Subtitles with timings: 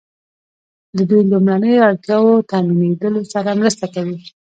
[0.97, 4.17] د دوی لومړنیو اړتیاوو تامینیدو سره مرسته کوي.